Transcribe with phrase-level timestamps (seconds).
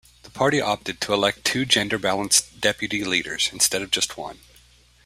[0.23, 4.39] The party opted to elect two, gender-balanced deputy leaders, instead of just one.